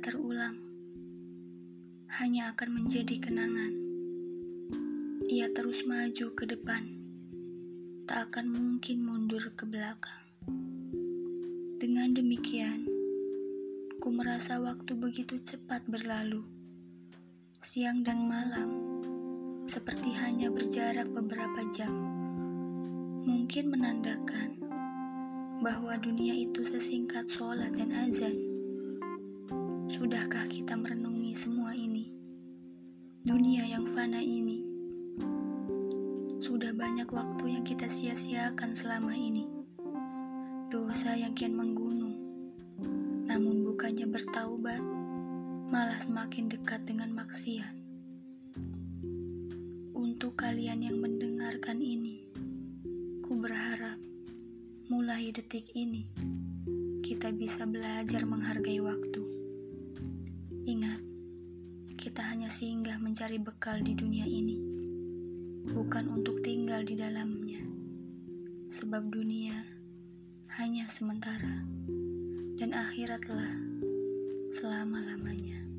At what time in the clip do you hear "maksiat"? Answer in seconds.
47.10-47.74